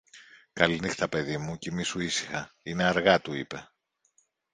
[0.53, 3.69] Καληνύχτα, παιδί μου, κοιμήσου ήσυχα, είναι αργά, του είπε.